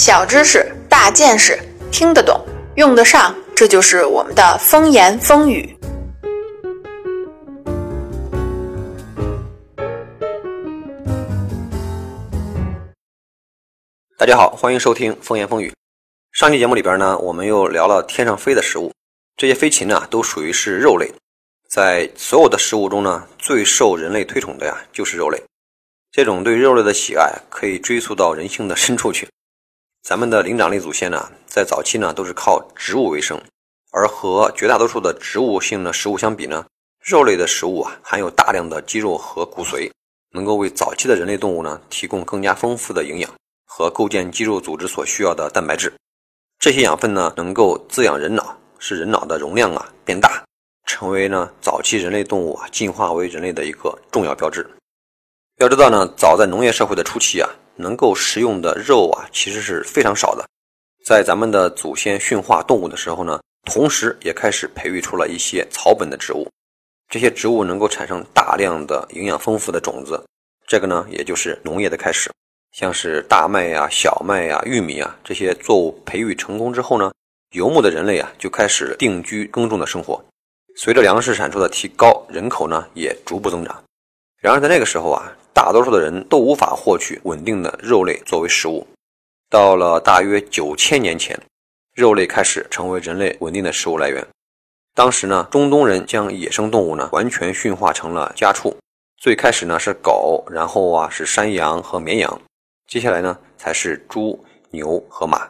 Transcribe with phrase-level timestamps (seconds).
[0.00, 1.60] 小知识、大见识，
[1.92, 2.42] 听得懂，
[2.76, 5.76] 用得上，这就是我们的风言风语。
[14.16, 15.70] 大家好，欢迎收听风言风语。
[16.32, 18.90] 上期节目里边呢，我们又聊了天上飞的食物，
[19.36, 21.12] 这些飞禽呢，都属于是肉类。
[21.68, 25.38] 在所有的食物中呢，最受人类推崇的呀，就是肉类。
[26.10, 29.28] 这种对肉类的喜爱，可以追溯到人性的深处去。
[30.02, 33.40] 咱们的灵长类祖先呢，在早期呢，都是靠植物为生，
[33.92, 36.64] 而和绝大多数的植物性的食物相比呢，
[37.04, 39.90] 肉类的食物啊，含有大量的肌肉和骨髓，
[40.32, 43.30] 能够为早期的人类动物呢，提供更加丰富的营养
[43.66, 45.92] 和构建肌肉组织所需要的蛋白质。
[46.58, 50.42] 这些养分呢，能够滋养人脑，使人脑的容量啊变大。
[50.86, 54.68] 成为呢早期人类动物啊进化为人类的一个重要标志。
[55.58, 57.48] 要知道呢，早在农业社会的初期啊，
[57.80, 60.44] 能够食用的肉啊其实是非常少的。
[61.06, 66.48] 在咱们的祖先驯化动物的时候呢，同时也开始培育出了一些草本的植物。
[67.08, 70.22] 这些植物能够产生大量的营养丰富的种子，
[70.68, 72.30] 这个呢也就是农业的开始。
[72.72, 77.10] 像是大麦呀、小麦呀、玉米啊这些作物培育成功之后呢，
[77.50, 80.22] 游牧的人类啊就开始定居耕种的生活。
[80.76, 83.82] 随着粮食产出的提高，人口呢也逐步增长。
[84.38, 88.86] 然而在那个时候啊，大多数的人都无法获取稳定的肉类作为食物。
[89.48, 91.40] 到了大约九千年前，
[91.94, 94.26] 肉类开始成为人类稳定的食物来源。
[94.94, 98.76] 当时呢，中东人将野生动物呢完全驯化成了家畜。
[99.16, 102.40] 最开始呢是狗，然后啊是山羊和绵羊，
[102.86, 105.48] 接下来呢才是猪、牛和马。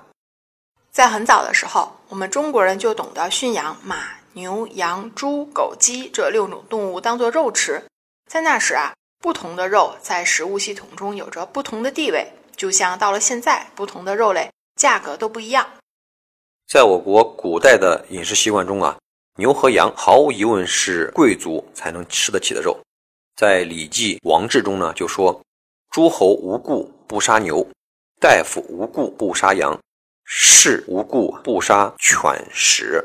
[0.91, 3.97] 在很早的时候，我们中国人就懂得驯养马。
[4.35, 7.83] 牛、羊、猪、狗、鸡这六种动物当做肉吃，
[8.29, 12.27] 在那时啊，不同的肉在食物系统中有着不同的地位，
[12.57, 15.71] 就像到了现在，不同的肉类价格都不一样。
[16.67, 18.97] 在我国古代的饮食习惯中啊，
[19.37, 22.79] 牛和羊毫无疑问是贵族才能吃得起的肉。
[23.37, 25.39] 在《礼记·王志》中呢，就说
[25.91, 27.67] ：“诸侯无故不杀牛，
[28.21, 29.79] 大夫无故不杀羊，
[30.25, 32.19] 士无故不杀犬
[32.55, 33.05] 豕。”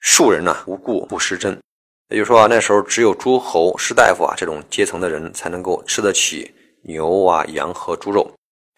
[0.00, 1.58] 庶人呢无故不食珍，
[2.08, 8.32] 也就是说啊，那时候只有诸侯、士大夫啊这种阶层的人才能够吃得起牛啊、羊和猪肉。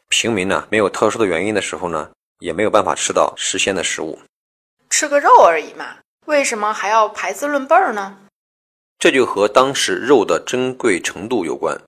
[0.08, 4.18] 平民呢，没有特殊的原因的时候呢，也没有办法吃到食鲜的食物。
[4.88, 8.16] 吃个肉而已嘛，为什么还要排资论辈儿呢？
[8.98, 11.78] 这就和当时肉的珍贵程度有关。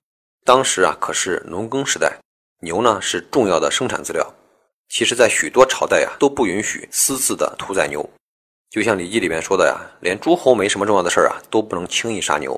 [0.45, 2.19] 当时啊，可是农耕时代，
[2.61, 4.31] 牛呢是重要的生产资料。
[4.89, 8.07] 其实，在许多朝代啊，都不允许私自的屠宰牛。
[8.71, 12.57] 就像《礼记》里面说的呀，连诸侯没什么重要的事儿啊，都不能轻易杀牛。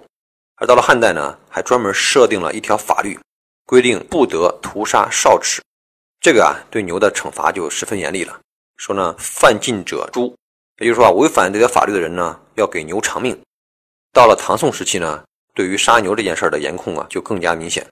[0.57, 3.19] 而到了汉代呢，还专门设定了一条法律，
[3.66, 5.59] 规定不得屠杀少齿。
[6.22, 8.40] 这个啊，对牛的惩罚就十分严厉了。
[8.78, 10.35] 说呢，犯禁者诛，
[10.78, 13.35] 也就是说啊，违反这条法律的人呢，要给牛偿命。
[14.13, 15.24] 到了唐宋时期呢，
[15.56, 17.84] 对于杀牛这件事儿的严控啊，就更加明显。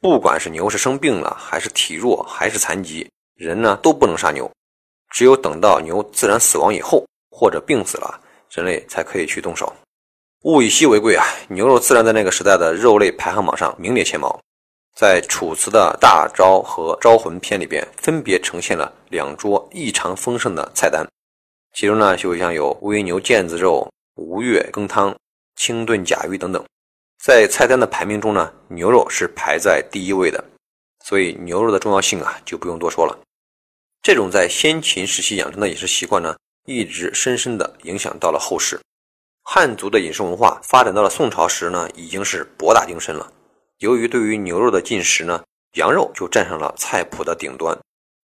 [0.00, 4.50] 不管是牛是生病了，还是体弱，还是残疾，人呢都不能杀牛。
[5.10, 7.04] 只有等到牛自然死亡以后。
[7.38, 9.72] 或者病死了，人类才可以去动手。
[10.42, 14.36] 物以稀为贵啊，牛肉自然在那个时代的肉类排行榜上名列前茅。
[14.96, 21.06] 在楚辞的大招和招魂篇里边，分别呈现了两桌异常丰盛的菜单，
[21.76, 25.14] 其中呢就像有微牛腱子肉、吴越羹汤、
[25.54, 26.64] 清炖甲鱼等等。
[27.22, 30.42] 在菜单的排名中呢，牛肉是排在第一位的，
[31.04, 33.16] 所以牛肉的重要性啊就不用多说了。
[34.02, 36.34] 这种在先秦时期养成的饮食习惯呢。
[36.68, 38.78] 一直深深地影响到了后世。
[39.42, 43.32] 汉族的饮食文化发展到了宋朝时呢，已经是博大精深了。
[43.78, 45.42] 由于对于牛肉的进食呢，
[45.76, 47.76] 羊肉就站上了菜谱的顶端，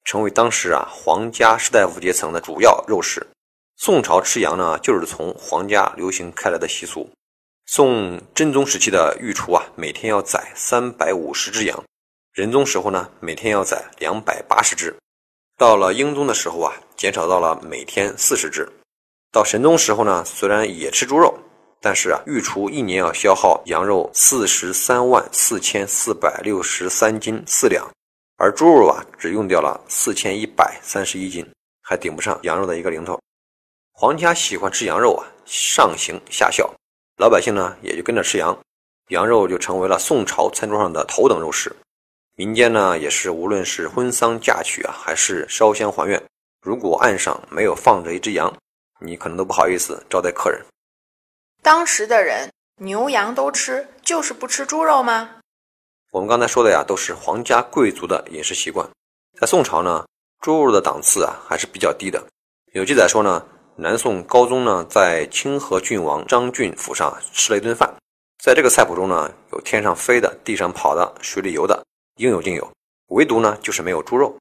[0.04, 3.26] 成为当时啊皇家士大夫阶层的主要肉食。
[3.76, 7.10] 宋朝吃羊呢，就是从皇家流行开来的习俗。
[7.64, 11.82] 宋真宗时期的御厨啊，每天要宰三百五十只羊；
[12.34, 14.94] 仁宗时候呢，每天要宰两百八十只。
[15.56, 18.68] 到了英宗的时候啊，减少到了每天四十只。
[19.32, 21.34] 到神宗时候呢，虽然也吃猪肉，
[21.80, 27.84] 但是啊，御厨一年要消耗羊肉四十三万四千四百六十三斤四两，
[28.36, 31.44] 而猪肉啊，只用掉了四千一百三十一斤，
[31.82, 33.20] 还顶不上羊肉的一个零头。
[33.92, 36.72] 皇家喜欢吃羊肉啊，上行下效，
[37.16, 38.56] 老百姓呢也就跟着吃羊，
[39.08, 41.74] 羊肉就成为了宋朝餐桌上的头等肉食。
[42.36, 46.20] 民间呢，也是无论是婚丧嫁娶啊，还是烧香还愿，
[46.64, 48.50] 如果岸上没有放着一只羊，
[48.98, 50.64] 你可能都不好意思招待客人。
[51.62, 55.28] 当时的人牛羊都吃，就是不吃猪肉吗？
[56.10, 58.88] 我们刚才说的呀，都是皇家贵族的饮食习惯。
[59.38, 60.06] 在宋朝呢，
[60.40, 62.24] 猪肉的档次啊还是比较低的。
[62.72, 63.46] 有记载说呢，
[63.76, 67.94] 南宋高宗呢在清河郡王张俊府上吃了一顿饭，
[68.42, 71.84] 在这个菜谱中呢有天上飞的、地上跑的、水里游的，
[72.16, 72.66] 应有尽有，
[73.08, 74.34] 唯独呢就是没有猪肉。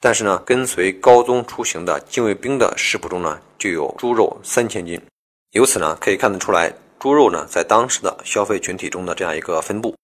[0.00, 4.98] 但是呢，跟随高宗出行的禁卫兵的食谱中呢就有猪肉三千斤。
[5.50, 9.94] 由此呢可以看得出来，猪肉呢在当时的消费群体中的这样一个分布，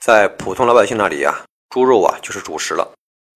[0.00, 2.88] 在普通老百姓那里啊，猪肉啊就是主食了。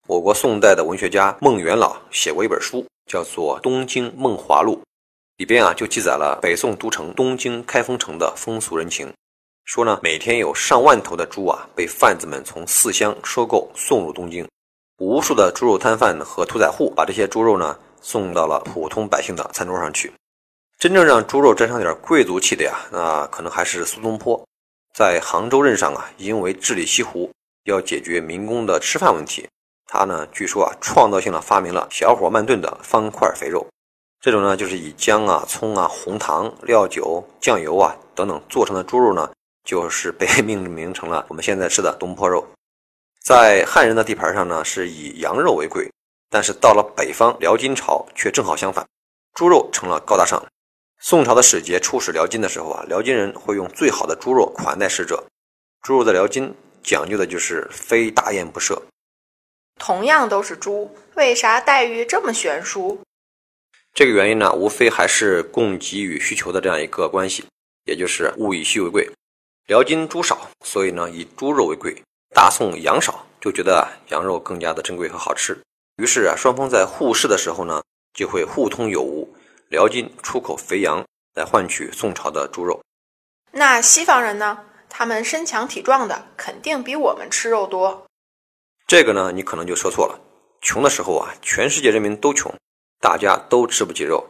[0.07, 4.75] 我国宋代的文学家孟元老写过一本书，叫做《东京梦华录》，
[5.39, 9.13] 里边啊就记载了北宋都城东京开封城的风俗人情。
[9.65, 14.47] 说呢，每天有上万头的猪啊被贩子们从四乡收购送入东京，
[14.99, 20.11] 无数的猪肉摊贩和屠宰户把这些猪肉呢送到了普通百姓的餐桌上去。
[20.79, 24.43] 真正让猪肉沾上点贵族气的呀，那可能还是苏东坡，
[24.95, 27.31] 在杭州任上啊，因为治理西湖，
[27.65, 29.47] 要解决民工的吃饭问题。
[29.87, 33.67] 他呢，据说啊，创造性的发明了小火慢炖的方块肥肉，
[34.21, 39.31] 这种呢，就是以姜啊、葱啊、红糖、料酒、酱油啊等等做成的猪肉呢，
[39.65, 42.47] 就是被命名成了我们现在吃的东坡肉。
[43.27, 45.91] 在汉人的地盘上呢，是以羊肉为贵，
[46.31, 48.87] 但是到了北方辽金朝却正好相反，
[49.35, 50.41] 猪肉成了高大上。
[51.01, 55.27] 宋朝的使节出使辽金的时候啊，辽金人会用最好的猪肉款待使者，
[55.83, 58.81] 猪肉在辽金讲究的就是非大宴不设。
[59.81, 63.01] 同样都是猪，为啥待遇这么悬殊？
[63.93, 67.45] 这个原因呢，无非还是供给与需求的这样一个关系，
[67.87, 69.11] 也就是物以稀为贵。
[69.67, 71.93] 辽金猪少，所以呢以猪肉为贵；
[72.37, 75.59] 大宋羊少，就觉得羊肉更加的珍贵和好吃。
[75.97, 79.35] 于是啊，双方在互市的时候呢，就会互通有无。
[79.71, 81.03] 辽金出口肥羊
[81.35, 82.79] 来换取宋朝的猪肉。
[83.53, 84.59] 那西方人呢？
[84.91, 88.07] 他们身强体壮的，肯定比我们吃肉多。
[88.87, 90.21] 这个呢，你可能就说错了。
[90.61, 92.55] 穷的时候啊，全世界人民都穷，
[93.01, 94.23] 大家都吃不起肉。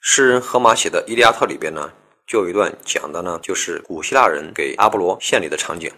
[0.00, 1.92] 诗人荷马写的《伊利亚特》里边呢，
[2.26, 5.88] 就有一段讲的呢，就是古希腊人给阿波罗献礼的场景。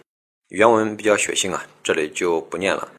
[0.49, 2.91] 原文比较血腥啊，这里就不念了。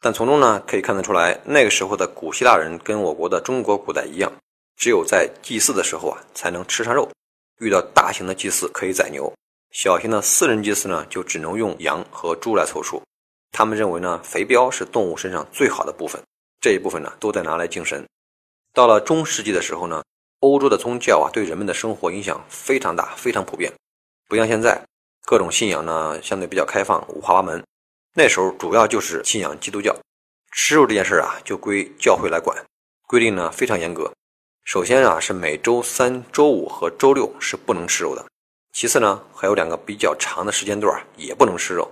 [0.00, 4.32] 但从中呢，可以看得出来，那个时候的古希腊人跟我国的中国古代一样，
[4.76, 7.10] 只有在祭祀的时候啊，才能吃上肉。
[7.58, 9.30] 遇到大型的祭祀可以宰牛，
[9.70, 13.02] 小型的私人祭祀呢，就只能用羊和猪来凑数。
[13.50, 16.22] 他们认为呢，肥膘是动物身上最好的部分，
[16.60, 18.06] 这一部分呢都在拿来敬神。
[18.72, 20.02] 到了中世纪的时候呢，
[20.40, 23.72] 欧洲的宗教啊对人们的生活影响非常大，非常普遍，
[24.28, 24.80] 不像现在，
[25.28, 27.62] 各种信仰呢相对比较开放，五花八门。
[28.14, 29.94] 那时候主要就是信仰基督教，
[30.52, 32.56] 吃肉这件事啊就归教会来管，
[33.06, 34.10] 规定呢非常严格。
[34.64, 38.24] 首先啊是每周三、周五和周六是不能吃肉的，
[38.72, 41.86] 其次呢还有两个比较长的时间段也不能吃肉。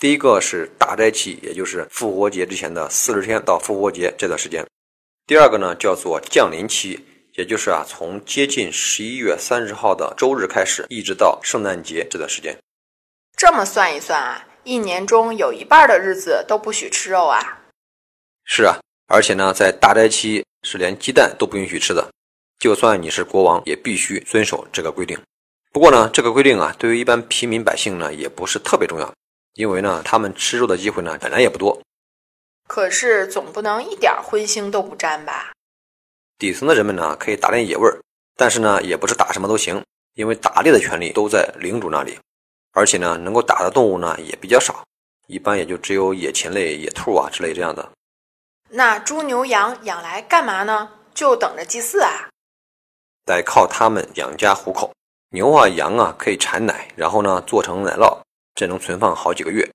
[0.00, 4.66] 第一个是大斋期，也就是复活节之前的四十天到复活节这段时间。
[5.24, 6.98] 第二个呢叫做降临期，
[7.34, 12.58] 也就是啊从接近十一月三十号的周日开始，一直到圣诞节这段时间。
[13.42, 17.58] 这么算一算啊，一年中有一半的日子都不许吃肉啊。
[18.44, 18.78] 是啊，
[19.08, 22.08] 而且呢，在大斋期是连鸡蛋都不允许吃的，
[22.60, 25.20] 就算你是国王，也必须遵守这个规定。
[25.72, 29.12] 不过呢，这个规定啊，对于一般平民百姓呢，也不是特别重要。
[29.54, 31.82] 因为呢，他们吃肉的机会呢本来也不多，
[32.68, 35.50] 可是总不能一点荤腥都不沾吧？
[36.38, 37.98] 底层的人们呢可以打点野味儿，
[38.36, 39.82] 但是呢也不是打什么都行，
[40.14, 42.16] 因为打猎的权利都在领主那里，
[42.72, 44.84] 而且呢能够打的动物呢也比较少，
[45.26, 47.90] 一般也就只有野禽类、野兔啊之类这样的。
[48.68, 50.90] 那猪牛羊养来干嘛呢？
[51.14, 52.30] 就等着祭祀啊？
[53.26, 54.90] 得靠它们养家糊口。
[55.30, 58.18] 牛啊羊啊可以产奶，然后呢做成奶酪。
[58.54, 59.70] 这能存放好几个月。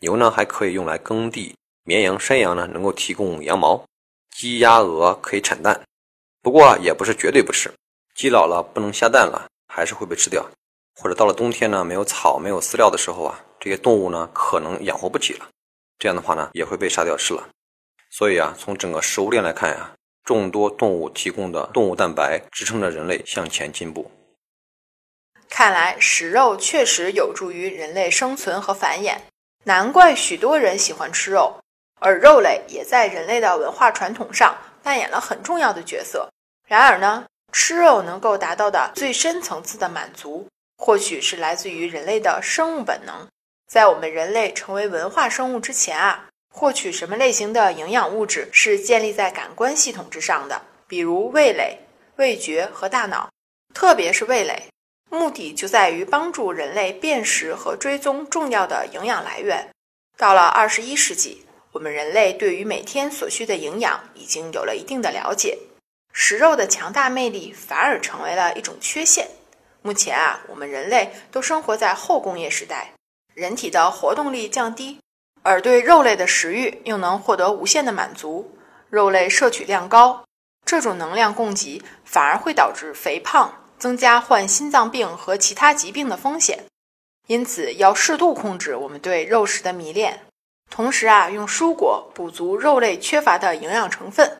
[0.00, 3.84] 牛呢还可以用来耕地，绵羊、山羊呢能够提供羊毛，
[4.34, 5.80] 鸡、鸭、鹅可以产蛋。
[6.40, 7.72] 不过也不是绝对不吃，
[8.14, 10.48] 鸡老了不能下蛋了，还是会被吃掉。
[11.00, 15.48] 或者到了冬天呢，没有草、没有饲料的时候啊，这些动物呢可能养活不起了，
[15.98, 17.48] 这样的话呢也会被杀掉吃了。
[18.10, 19.92] 所以啊，从整个食物链来看呀，
[20.24, 24.10] 众多动物提供的动物蛋白支撑着人类向前进步。
[25.48, 29.18] 看来食肉确实有助于人类生存和繁衍，
[29.64, 31.58] 难怪许多人喜欢吃肉。
[32.00, 36.30] 而肉类也在人类的文化传统上扮演了很重要的角色。
[36.66, 40.46] 然而呢，吃肉能够达到的最深层次的满足，
[40.78, 43.26] 或许是来自于人类的生物本能。
[43.70, 51.78] 在我们人类成为文化生物之前啊，获取什么类型的营养物质是建立在感官系统之上的，比如味蕾、
[52.16, 53.28] 味觉和大脑，
[53.74, 54.62] 特别是味蕾。
[55.10, 59.68] 目的就在于帮助人类辨识和追踪重要的营养来源。
[60.16, 65.58] 到了二十一世纪，我们人类对于每天所需的营养已经有了一定的了解，
[66.12, 69.28] 食肉的强大魅力反而成为了一种缺陷。
[69.82, 72.92] 目前啊，我们人类都生活在后工业时代，
[73.34, 74.98] 人体的活动力降低，
[75.42, 78.56] 而对肉类的食欲又能获得无限的满足，
[78.90, 80.24] 肉类摄取量高，
[80.66, 86.64] 这种能量供给反而会导致肥胖，增加患心脏病和其他疾病的风险。
[87.28, 90.20] 因此，要适度控制我们对肉食的迷恋。
[90.70, 94.36] 同时啊，用蔬果补足肉类缺乏的营养成分。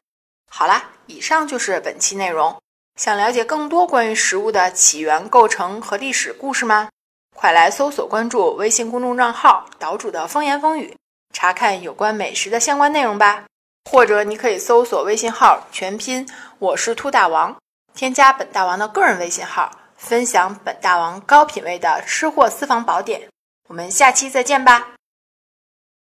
[0.50, 2.61] 好啦，以上就是本期内容。
[2.99, 6.88] 想了解更多关于食物的起源、构成和历史故事吗？
[7.33, 10.97] 快来搜索关注微信公众账号“岛主的风言风语”，
[11.33, 13.45] 查看有关美食的相关内容吧。
[13.88, 16.28] 或者你可以搜索微信号全拼
[16.59, 17.57] “我是兔大王”，
[17.95, 23.28] 添加本大王的个人微信号，分享本大王高品位的吃货私房宝典。
[23.69, 24.88] 我们下期再见吧。